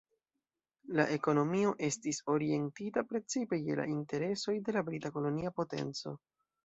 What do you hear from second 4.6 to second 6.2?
de la brita kolonia potenco.